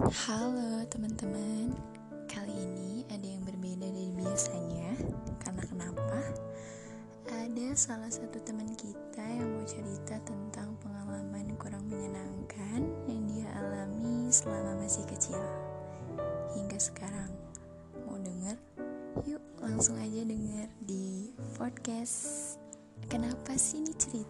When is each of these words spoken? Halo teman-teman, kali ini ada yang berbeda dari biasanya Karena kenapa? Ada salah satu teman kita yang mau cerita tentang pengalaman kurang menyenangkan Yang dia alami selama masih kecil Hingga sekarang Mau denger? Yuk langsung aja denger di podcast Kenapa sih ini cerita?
Halo 0.00 0.80
teman-teman, 0.88 1.76
kali 2.24 2.56
ini 2.56 3.04
ada 3.12 3.20
yang 3.20 3.44
berbeda 3.44 3.84
dari 3.84 4.08
biasanya 4.16 4.96
Karena 5.44 5.60
kenapa? 5.60 6.24
Ada 7.28 7.76
salah 7.76 8.08
satu 8.08 8.40
teman 8.40 8.72
kita 8.80 9.20
yang 9.20 9.44
mau 9.52 9.64
cerita 9.68 10.16
tentang 10.24 10.72
pengalaman 10.80 11.52
kurang 11.60 11.84
menyenangkan 11.84 12.88
Yang 13.12 13.20
dia 13.28 13.48
alami 13.60 14.32
selama 14.32 14.80
masih 14.80 15.04
kecil 15.04 15.36
Hingga 16.56 16.80
sekarang 16.80 17.36
Mau 18.08 18.16
denger? 18.16 18.56
Yuk 19.28 19.44
langsung 19.60 20.00
aja 20.00 20.24
denger 20.24 20.72
di 20.80 21.28
podcast 21.60 22.56
Kenapa 23.12 23.52
sih 23.60 23.84
ini 23.84 23.92
cerita? 24.00 24.29